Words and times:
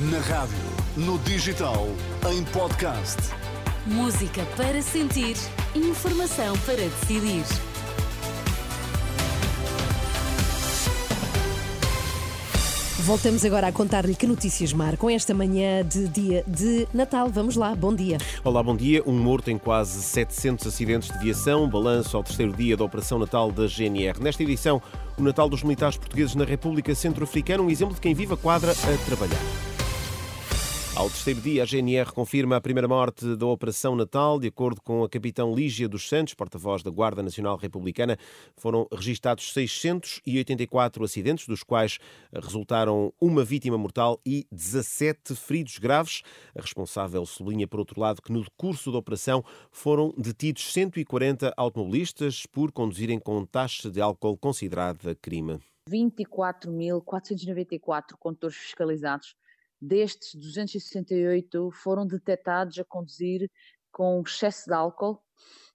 Na 0.00 0.20
rádio, 0.20 0.54
no 0.96 1.18
digital, 1.18 1.88
em 2.30 2.44
podcast. 2.52 3.16
Música 3.84 4.46
para 4.56 4.80
sentir, 4.80 5.34
informação 5.74 6.56
para 6.58 6.76
decidir. 6.76 7.42
Voltamos 13.00 13.44
agora 13.44 13.66
a 13.66 13.72
contar-lhe 13.72 14.14
que 14.14 14.24
notícias 14.24 14.72
marcam 14.72 15.10
esta 15.10 15.34
manhã 15.34 15.84
de 15.84 16.06
dia 16.06 16.44
de 16.46 16.86
Natal. 16.94 17.28
Vamos 17.28 17.56
lá, 17.56 17.74
bom 17.74 17.92
dia. 17.92 18.18
Olá, 18.44 18.62
bom 18.62 18.76
dia. 18.76 19.02
Um 19.04 19.18
morto 19.18 19.50
em 19.50 19.58
quase 19.58 20.00
700 20.00 20.64
acidentes 20.64 21.10
de 21.10 21.18
viação. 21.18 21.68
Balanço 21.68 22.16
ao 22.16 22.22
terceiro 22.22 22.52
dia 22.52 22.76
da 22.76 22.84
Operação 22.84 23.18
Natal 23.18 23.50
da 23.50 23.66
GNR. 23.66 24.22
Nesta 24.22 24.44
edição, 24.44 24.80
o 25.16 25.22
Natal 25.24 25.48
dos 25.48 25.64
Militares 25.64 25.96
Portugueses 25.96 26.36
na 26.36 26.44
República 26.44 26.94
Centro-Africana, 26.94 27.64
um 27.64 27.68
exemplo 27.68 27.96
de 27.96 28.00
quem 28.00 28.14
vive 28.14 28.34
a 28.34 28.36
quadra 28.36 28.70
a 28.70 29.06
trabalhar. 29.06 29.67
Ao 30.98 31.08
terceiro 31.08 31.40
dia, 31.40 31.62
a 31.62 31.64
GNR 31.64 32.12
confirma 32.12 32.56
a 32.56 32.60
primeira 32.60 32.88
morte 32.88 33.36
da 33.36 33.46
Operação 33.46 33.94
Natal. 33.94 34.40
De 34.40 34.48
acordo 34.48 34.82
com 34.82 35.04
a 35.04 35.08
capitão 35.08 35.54
Lígia 35.54 35.88
dos 35.88 36.08
Santos, 36.08 36.34
porta-voz 36.34 36.82
da 36.82 36.90
Guarda 36.90 37.22
Nacional 37.22 37.56
Republicana, 37.56 38.18
foram 38.56 38.84
registados 38.92 39.52
684 39.52 41.04
acidentes, 41.04 41.46
dos 41.46 41.62
quais 41.62 42.00
resultaram 42.32 43.14
uma 43.20 43.44
vítima 43.44 43.78
mortal 43.78 44.20
e 44.26 44.44
17 44.50 45.36
feridos 45.36 45.78
graves. 45.78 46.22
A 46.52 46.60
responsável 46.60 47.24
sublinha, 47.24 47.68
por 47.68 47.78
outro 47.78 48.00
lado, 48.00 48.20
que 48.20 48.32
no 48.32 48.44
curso 48.56 48.90
da 48.90 48.98
operação 48.98 49.44
foram 49.70 50.12
detidos 50.18 50.64
140 50.72 51.54
automobilistas 51.56 52.44
por 52.44 52.72
conduzirem 52.72 53.20
com 53.20 53.46
taxa 53.46 53.88
de 53.88 54.00
álcool 54.00 54.36
considerada 54.36 55.14
crime. 55.14 55.60
24.494 55.88 58.16
condutores 58.18 58.56
fiscalizados 58.56 59.36
Destes, 59.80 60.34
268 60.34 61.70
foram 61.72 62.06
detectados 62.06 62.78
a 62.78 62.84
conduzir 62.84 63.50
com 63.90 64.22
excesso 64.22 64.66
de 64.66 64.74
álcool 64.74 65.22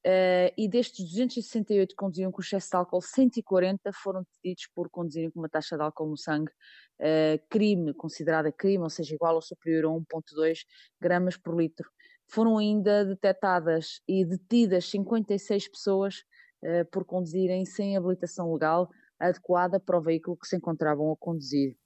Uh, 0.00 0.48
e 0.56 0.66
destes 0.66 1.04
268 1.04 1.90
que 1.90 1.94
conduziam 1.94 2.32
com 2.32 2.40
excesso 2.40 2.70
de 2.70 2.76
álcool, 2.76 3.02
140 3.02 3.92
foram 3.92 4.22
detidos 4.22 4.66
por 4.74 4.88
conduzirem 4.88 5.30
com 5.30 5.40
uma 5.40 5.48
taxa 5.48 5.76
de 5.76 5.82
álcool 5.82 6.08
no 6.08 6.16
sangue 6.16 6.50
uh, 6.50 7.38
crime, 7.50 7.92
considerada 7.92 8.50
crime, 8.50 8.82
ou 8.82 8.88
seja, 8.88 9.14
igual 9.14 9.34
ou 9.34 9.42
superior 9.42 9.84
a 9.84 9.88
1,2 9.88 10.60
gramas 10.98 11.36
por 11.36 11.54
litro. 11.54 11.90
Foram 12.26 12.56
ainda 12.56 13.04
detectadas 13.04 14.00
e 14.08 14.24
detidas 14.24 14.88
56 14.88 15.68
pessoas 15.68 16.24
uh, 16.62 16.86
por 16.90 17.04
conduzirem 17.04 17.66
sem 17.66 17.94
habilitação 17.94 18.50
legal 18.54 18.88
adequada 19.18 19.78
para 19.78 19.98
o 19.98 20.02
veículo 20.02 20.38
que 20.38 20.46
se 20.46 20.56
encontravam 20.56 21.12
a 21.12 21.16
conduzir. 21.16 21.76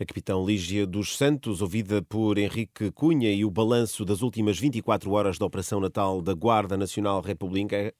A 0.00 0.04
capitão 0.04 0.46
Lígia 0.46 0.86
dos 0.86 1.16
Santos, 1.16 1.60
ouvida 1.60 2.00
por 2.00 2.38
Henrique 2.38 2.88
Cunha, 2.92 3.32
e 3.32 3.44
o 3.44 3.50
balanço 3.50 4.04
das 4.04 4.22
últimas 4.22 4.56
24 4.56 5.10
horas 5.10 5.38
da 5.38 5.44
Operação 5.44 5.80
Natal 5.80 6.22
da 6.22 6.34
Guarda 6.34 6.76
Nacional, 6.76 7.20
Republicana, 7.20 7.92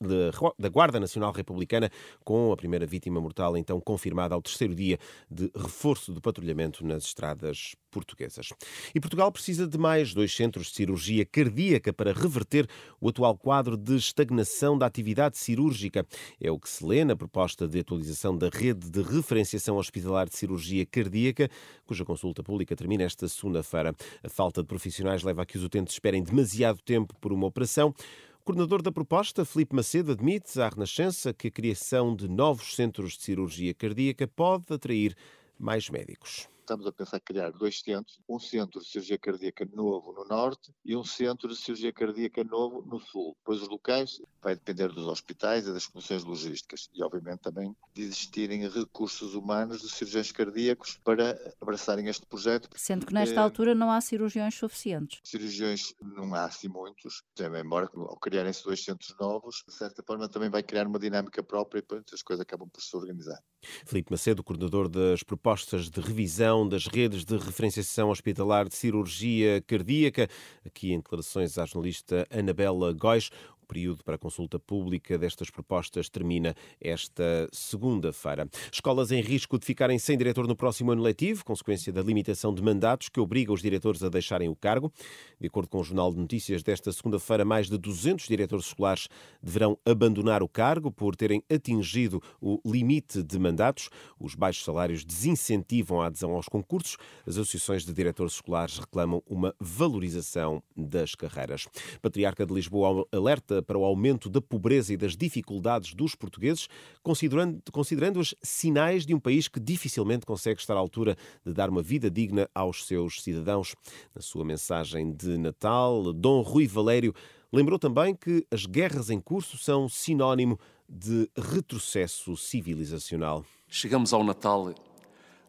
da 0.57 0.69
Guarda 0.69 1.01
Nacional 1.01 1.33
Republicana, 1.33 1.91
com 2.25 2.53
a 2.53 2.57
primeira 2.57 2.87
vítima 2.87 3.21
mortal 3.21 3.57
então 3.57 3.81
confirmada 3.81 4.33
ao 4.33 4.41
terceiro 4.41 4.77
dia 4.77 4.97
de 5.29 5.51
reforço 5.57 6.13
do 6.13 6.21
patrulhamento 6.21 6.87
nas 6.87 7.03
estradas 7.03 7.75
portuguesas. 7.91 8.51
E 8.95 9.01
Portugal 9.01 9.33
precisa 9.33 9.67
de 9.67 9.79
mais 9.79 10.15
dois 10.15 10.33
centros 10.33 10.69
de 10.69 10.75
cirurgia 10.75 11.25
cardíaca 11.25 11.93
para 11.93 12.13
reverter 12.13 12.69
o 13.01 13.09
atual 13.09 13.37
quadro 13.37 13.77
de 13.77 13.97
estagnação 13.97 14.79
da 14.79 14.87
atividade 14.87 15.37
cirúrgica. 15.39 16.07
É 16.41 16.51
o 16.51 16.61
que 16.61 16.69
se 16.69 16.85
lê 16.85 17.05
na 17.05 17.17
proposta 17.17 17.67
de 17.67 17.81
atualização 17.81 18.37
da 18.37 18.49
rede 18.49 18.91
de 18.91 19.03
referenciação 19.03 19.77
hospitalar 19.77 20.29
de 20.29 20.37
cirurgia 20.37 20.87
cardíaca 20.87 21.51
cuja 21.89 22.05
consulta 22.05 22.43
pública 22.43 22.77
termina 22.77 23.03
esta 23.03 23.27
segunda-feira. 23.27 23.95
A 24.23 24.29
falta 24.29 24.61
de 24.61 24.69
profissionais 24.69 25.23
leva 25.23 25.43
a 25.43 25.47
que 25.47 25.57
os 25.57 25.65
utentes 25.65 25.95
esperem 25.95 26.23
demasiado 26.23 26.81
tempo 26.83 27.15
por 27.19 27.33
uma 27.33 27.47
operação. 27.47 27.95
O 28.41 28.45
coordenador 28.45 28.83
da 28.83 28.93
proposta, 28.93 29.45
Felipe 29.45 29.75
Macedo, 29.75 30.13
admite 30.13 30.61
à 30.61 30.69
Renascença 30.69 31.33
que 31.33 31.49
a 31.49 31.51
criação 31.51 32.15
de 32.15 32.29
novos 32.29 32.77
centros 32.77 33.15
de 33.15 33.23
cirurgia 33.23 33.73
cardíaca 33.73 34.29
pode 34.29 34.73
atrair 34.73 35.17
mais 35.59 35.89
médicos 35.89 36.47
estamos 36.69 36.87
a 36.87 36.93
pensar 36.93 37.17
em 37.17 37.21
criar 37.21 37.51
dois 37.51 37.81
centros, 37.81 38.21
um 38.29 38.39
centro 38.39 38.81
de 38.81 38.87
cirurgia 38.87 39.19
cardíaca 39.19 39.67
novo 39.73 40.13
no 40.13 40.25
norte 40.27 40.71
e 40.85 40.95
um 40.95 41.03
centro 41.03 41.49
de 41.49 41.57
cirurgia 41.57 41.91
cardíaca 41.91 42.45
novo 42.45 42.83
no 42.83 43.01
sul. 43.01 43.35
Pois 43.43 43.63
os 43.63 43.69
locais 43.69 44.21
vai 44.43 44.55
depender 44.55 44.89
dos 44.89 45.07
hospitais 45.07 45.67
e 45.67 45.73
das 45.73 45.87
condições 45.87 46.25
logísticas 46.25 46.91
e, 46.93 47.03
obviamente, 47.03 47.41
também 47.41 47.75
de 47.95 48.03
existirem 48.03 48.69
recursos 48.69 49.35
humanos 49.35 49.81
de 49.81 49.89
cirurgiões 49.89 50.31
cardíacos 50.31 51.01
para 51.03 51.39
abraçarem 51.59 52.07
este 52.07 52.27
projeto. 52.27 52.69
Sendo 52.77 53.07
que 53.07 53.15
nesta 53.15 53.37
é... 53.37 53.39
altura 53.39 53.75
não 53.75 53.91
há 53.91 54.01
cirurgiões 54.03 54.55
suficientes. 54.55 55.21
Cirurgiões 55.25 55.95
não 56.03 56.35
há 56.35 56.45
assim 56.45 56.69
muitos, 56.69 57.23
também, 57.35 57.63
embora 57.63 57.89
ao 57.95 58.19
criarem-se 58.19 58.63
dois 58.63 58.85
centros 58.85 59.17
novos, 59.19 59.65
de 59.67 59.73
certa 59.73 60.03
forma 60.03 60.29
também 60.29 60.51
vai 60.51 60.63
criar 60.63 60.87
uma 60.87 60.99
dinâmica 60.99 61.43
própria 61.43 61.83
e 61.89 62.15
as 62.15 62.23
coisas 62.23 62.43
acabam 62.43 62.69
por 62.69 62.83
se 62.83 62.95
organizar. 62.95 63.43
Filipe 63.85 64.11
Macedo, 64.11 64.43
coordenador 64.43 64.89
das 64.89 65.23
propostas 65.23 65.91
de 65.91 66.01
revisão 66.01 66.69
das 66.69 66.87
redes 66.87 67.25
de 67.25 67.37
referenciação 67.37 68.11
hospitalar 68.11 68.69
de 68.69 68.77
cirurgia 68.77 69.63
cardíaca, 69.67 70.29
aqui 70.65 70.93
em 70.93 70.99
declarações 70.99 71.59
à 71.59 71.67
jornalista 71.67 72.27
Anabela 72.31 72.93
Góis 72.93 73.31
período 73.69 74.03
para 74.03 74.17
consulta 74.17 74.59
pública 74.59 75.19
destas 75.19 75.51
propostas 75.51 76.09
termina 76.09 76.57
esta 76.81 77.49
segunda-feira. 77.53 78.49
Escolas 78.73 79.13
em 79.13 79.21
risco 79.21 79.59
de 79.59 79.67
ficarem 79.67 79.99
sem 79.99 80.17
diretor 80.17 80.49
no 80.49 80.57
próximo 80.57 80.91
ano 80.91 81.03
letivo, 81.03 81.45
consequência 81.45 81.93
da 81.93 82.03
limitação 82.03 82.55
de 82.55 82.63
mandatos 82.63 83.09
que 83.09 83.21
obriga 83.21 83.53
os 83.53 83.61
diretores 83.61 84.03
a 84.03 84.09
deixarem 84.09 84.49
o 84.49 84.57
cargo. 84.57 84.91
De 85.39 85.47
acordo 85.47 85.69
com 85.69 85.81
o 85.81 85.85
Jornal 85.85 86.11
de 86.11 86.19
Notícias 86.19 86.63
desta 86.63 86.91
segunda-feira, 86.91 87.45
mais 87.45 87.69
de 87.69 87.77
200 87.77 88.27
diretores 88.27 88.67
escolares 88.67 89.09
deverão 89.43 89.79
abandonar 89.85 90.43
o 90.43 90.49
cargo 90.49 90.91
por 90.91 91.15
terem 91.15 91.43
atingido 91.53 92.23
o 92.41 92.61
limite 92.65 93.23
de 93.23 93.39
mandatos. 93.39 93.91
Os 94.19 94.35
baixos 94.35 94.65
salários 94.65 95.05
desincentivam 95.05 96.01
a 96.01 96.07
adesão 96.07 96.33
aos 96.33 96.49
concursos. 96.49 96.97
As 97.27 97.37
associações 97.37 97.85
de 97.85 97.93
diretores 97.93 98.35
escolares 98.35 98.79
reclamam 98.79 99.23
uma 99.27 99.55
valorização 99.61 100.63
das 100.77 101.15
carreiras. 101.15 101.67
Patriarca 102.01 102.47
de 102.47 102.55
Lisboa 102.55 103.07
alerta 103.13 103.58
para 103.63 103.79
o 103.79 103.85
aumento 103.85 104.29
da 104.29 104.41
pobreza 104.41 104.93
e 104.93 104.97
das 104.97 105.17
dificuldades 105.17 105.95
dos 105.95 106.15
portugueses, 106.15 106.69
considerando-as 107.03 107.63
considerando 107.73 108.21
sinais 108.43 109.07
de 109.07 109.15
um 109.15 109.21
país 109.21 109.49
que 109.49 109.61
dificilmente 109.61 110.27
consegue 110.27 110.61
estar 110.61 110.75
à 110.75 110.79
altura 110.79 111.17
de 111.45 111.53
dar 111.53 111.71
uma 111.71 111.83
vida 111.83 112.11
digna 112.11 112.49
aos 112.55 112.87
seus 112.87 113.23
cidadãos. 113.23 113.75
Na 114.15 114.21
sua 114.21 114.45
mensagem 114.45 115.13
de 115.13 115.39
Natal, 115.39 116.13
Dom 116.13 116.43
Rui 116.43 116.67
Valério 116.67 117.15
lembrou 117.53 117.79
também 117.79 118.15
que 118.15 118.47
as 118.51 118.67
guerras 118.67 119.11
em 119.11 119.21
curso 119.21 119.57
são 119.57 119.89
sinónimo 119.89 120.59
de 120.89 121.31
retrocesso 121.37 122.37
civilizacional. 122.37 123.45
Chegamos 123.69 124.13
ao 124.13 124.25
Natal 124.25 124.75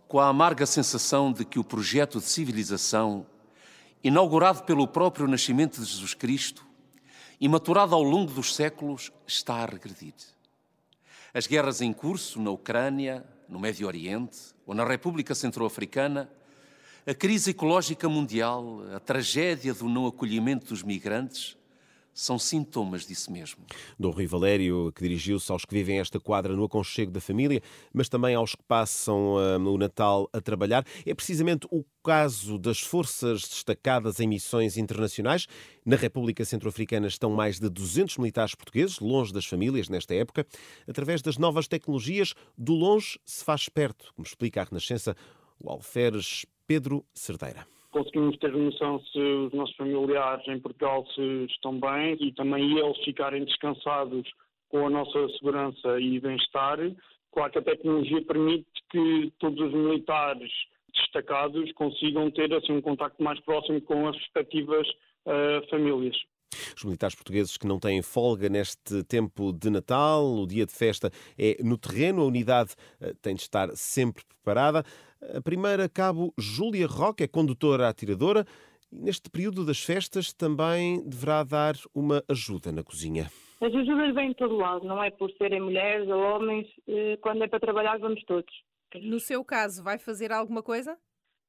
com 0.08 0.20
a 0.20 0.28
amarga 0.28 0.66
sensação 0.66 1.32
de 1.32 1.46
que 1.46 1.60
o 1.60 1.64
projeto 1.64 2.20
de 2.20 2.26
civilização, 2.26 3.26
inaugurado 4.04 4.64
pelo 4.64 4.88
próprio 4.88 5.28
nascimento 5.28 5.80
de 5.80 5.86
Jesus 5.86 6.16
Cristo, 6.16 6.66
e 7.40 7.48
maturada 7.48 7.96
ao 7.96 8.04
longo 8.04 8.34
dos 8.34 8.56
séculos, 8.56 9.12
está 9.26 9.56
a 9.56 9.66
regredir. 9.66 10.14
As 11.34 11.48
guerras 11.48 11.82
em 11.82 11.94
curso 11.94 12.42
na 12.42 12.52
Ucrânia, 12.52 13.26
no 13.48 13.60
Médio 13.60 13.88
Oriente 13.88 14.38
ou 14.66 14.74
na 14.74 14.84
República 14.84 15.34
Centro-Africana, 15.34 16.30
a 17.06 17.14
crise 17.14 17.52
ecológica 17.52 18.10
mundial, 18.10 18.82
a 18.96 19.00
tragédia 19.00 19.74
do 19.74 19.88
não 19.88 20.06
acolhimento 20.06 20.68
dos 20.68 20.84
migrantes, 20.84 21.58
são 22.20 22.38
sintomas 22.38 23.06
disso 23.06 23.32
mesmo. 23.32 23.64
Dom 23.98 24.12
Rui 24.12 24.28
Valério, 24.28 24.92
que 24.94 25.02
dirigiu-se 25.02 25.52
aos 25.52 25.64
que 25.64 25.74
vivem 25.74 26.00
esta 26.00 26.20
quadra 26.20 26.56
no 26.56 26.66
aconchego 26.66 27.12
da 27.12 27.22
família, 27.22 27.62
mas 27.94 28.10
também 28.10 28.36
aos 28.36 28.56
que 28.56 28.64
passam 28.64 29.36
uh, 29.36 29.70
o 29.70 29.78
Natal 29.78 30.30
a 30.34 30.42
trabalhar, 30.42 30.86
é 31.06 31.14
precisamente 31.14 31.66
o 31.72 31.84
caso 32.04 32.60
das 32.60 32.80
forças 32.80 33.42
destacadas 33.42 34.20
em 34.20 34.28
missões 34.28 34.78
internacionais. 34.78 35.48
Na 35.86 35.96
República 35.96 36.44
Centro-Africana 36.44 37.08
estão 37.08 37.32
mais 37.32 37.60
de 37.60 37.70
200 37.70 38.18
militares 38.18 38.54
portugueses, 38.54 39.00
longe 39.00 39.32
das 39.32 39.46
famílias 39.46 39.88
nesta 39.88 40.14
época. 40.14 40.46
Através 40.88 41.22
das 41.22 41.38
novas 41.38 41.68
tecnologias, 41.68 42.34
do 42.58 42.74
longe 42.74 43.18
se 43.26 43.44
faz 43.44 43.70
perto, 43.70 44.12
como 44.16 44.28
explica 44.28 44.62
a 44.62 44.66
Renascença 44.66 45.16
o 45.60 45.70
alferes 45.70 46.46
Pedro 46.68 47.06
Cerdeira 47.14 47.66
conseguimos 47.92 48.38
ter 48.38 48.52
noção 48.52 49.02
se 49.12 49.20
os 49.20 49.54
nossos 49.54 49.76
familiares 49.76 50.48
em 50.48 50.60
Portugal 50.60 51.06
se 51.14 51.46
estão 51.46 51.80
bem 51.80 52.18
e 52.20 52.32
também 52.34 52.78
eles 52.78 52.98
ficarem 53.04 53.46
descansados 53.46 54.28
com 54.70 54.86
a 54.86 54.90
nossa 54.90 55.28
segurança 55.38 56.00
e 56.00 56.20
bem-estar. 56.20 56.78
Claro 57.32 57.52
que 57.52 57.60
a 57.60 57.64
tecnologia 57.64 58.24
permite 58.26 58.68
que 58.92 59.34
todos 59.40 59.60
os 59.60 59.74
militares 59.74 60.52
destacados 60.94 61.72
consigam 61.74 62.30
ter 62.32 62.54
assim 62.54 62.74
um 62.74 62.82
contacto 62.82 63.22
mais 63.24 63.40
próximo 63.42 63.82
com 63.82 64.08
as 64.08 64.16
respectivas 64.18 64.88
uh, 65.26 65.68
famílias. 65.70 66.16
Os 66.76 66.84
militares 66.84 67.16
portugueses 67.16 67.58
que 67.58 67.68
não 67.68 67.80
têm 67.80 68.02
folga 68.02 68.50
neste 68.50 69.04
tempo 69.04 69.54
de 69.54 69.70
Natal, 69.70 70.26
o 70.26 70.48
dia 70.48 70.66
de 70.66 70.74
festa 70.74 71.12
é 71.38 71.58
no 71.64 71.78
terreno, 71.78 72.22
a 72.22 72.26
unidade 72.26 72.74
eh, 73.00 73.14
tem 73.22 73.36
de 73.36 73.42
estar 73.42 73.70
sempre 73.76 74.24
preparada. 74.26 74.84
A 75.22 75.42
primeira, 75.42 75.90
cabo 75.90 76.34
Júlia 76.40 76.88
Roque, 76.88 77.24
é 77.24 77.28
condutora 77.28 77.90
atiradora 77.90 78.46
e 78.90 79.00
neste 79.00 79.30
período 79.30 79.66
das 79.66 79.84
festas 79.84 80.32
também 80.32 81.04
deverá 81.08 81.44
dar 81.44 81.76
uma 81.94 82.24
ajuda 82.30 82.72
na 82.72 82.84
cozinha. 82.84 83.30
As 83.62 83.76
ajudas 83.76 84.16
vêm 84.16 84.30
de 84.30 84.36
todo 84.36 84.56
lado, 84.56 84.88
não 84.88 85.04
é 85.04 85.12
por 85.12 85.30
serem 85.34 85.60
mulheres 85.60 86.08
ou 86.08 86.22
homens, 86.22 86.66
eh, 86.88 87.18
quando 87.22 87.44
é 87.44 87.48
para 87.50 87.60
trabalhar 87.60 88.00
vamos 88.00 88.24
todos. 88.24 88.50
No 88.96 89.20
seu 89.20 89.44
caso, 89.44 89.84
vai 89.84 90.00
fazer 90.00 90.32
alguma 90.32 90.64
coisa? 90.64 90.98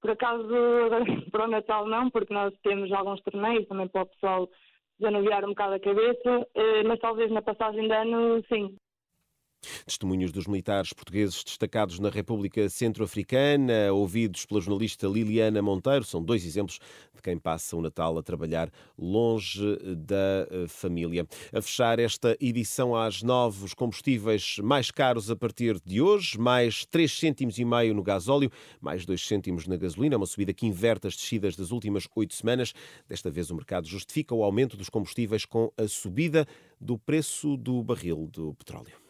Por 0.01 0.11
acaso, 0.11 0.49
para 1.31 1.45
o 1.45 1.49
Natal 1.49 1.87
não, 1.87 2.11
porque 2.11 2.35
nós 2.35 2.53
temos 2.65 2.91
alguns 2.91 3.23
torneios 3.23 3.69
também 3.69 3.87
para 3.87 4.03
o 4.03 4.07
pessoal 4.07 4.51
desanuviar 4.99 5.45
um 5.45 5.51
bocado 5.51 5.75
a 5.75 5.81
cabeça, 5.81 6.49
eh, 6.57 6.83
mas 6.83 6.99
talvez 6.99 7.31
na 7.31 7.41
passagem 7.41 7.87
de 7.87 7.95
ano, 7.95 8.45
sim. 8.49 8.77
Testemunhos 9.85 10.33
dos 10.33 10.47
militares 10.47 10.93
portugueses 10.93 11.45
destacados 11.45 11.99
na 11.99 12.09
República 12.09 12.69
Centro-Africana, 12.69 13.93
ouvidos 13.93 14.47
pela 14.47 14.61
jornalista 14.61 15.07
Liliana 15.07 15.61
Monteiro, 15.61 16.05
são 16.05 16.23
dois 16.23 16.45
exemplos 16.47 16.79
de 17.15 17.21
quem 17.23 17.39
passa 17.39 17.77
o 17.77 17.83
Natal 17.83 18.17
a 18.17 18.23
trabalhar 18.23 18.71
longe 18.99 19.77
da 19.97 20.47
eh, 20.51 20.67
família. 20.69 21.27
A 21.53 21.61
fechar 21.61 21.99
esta 21.99 22.37
edição 22.41 22.97
às 22.97 23.23
nove, 23.23 23.65
os 23.65 23.75
combustíveis 23.75 24.57
mais 24.63 24.91
caros 24.91 25.31
a 25.31 25.37
partir 25.37 25.79
de 25.85 26.01
hoje, 26.01 26.39
mais 26.39 26.87
3 26.87 27.11
cêntimos 27.11 27.59
e 27.59 27.65
meio 27.65 27.95
no 27.95 28.03
gasóleo, 28.03 28.51
mais 28.81 29.05
2 29.05 29.27
cêntimos 29.27 29.67
na 29.67 29.77
gasolina, 29.77 30.17
uma 30.17 30.27
subida 30.27 30.55
que 30.55 30.67
inverte 30.67 31.07
as 31.07 31.17
descidas 31.17 31.57
das 31.57 31.71
últimas 31.71 32.09
oito 32.17 32.35
semanas. 32.35 32.73
Desta 33.09 33.31
vez 33.31 33.51
o 33.51 33.55
mercado 33.55 33.87
justifica 33.87 34.35
o 34.35 34.43
aumento 34.43 34.77
dos 34.77 34.89
combustíveis 34.89 35.45
com 35.45 35.73
a 35.77 35.87
subida 35.87 36.47
do 36.81 36.99
preço 36.99 37.57
do 37.57 37.83
barril 37.83 38.29
do 38.31 38.55
petróleo. 38.55 39.10